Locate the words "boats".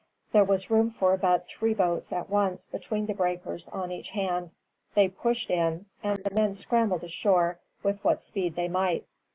1.75-2.11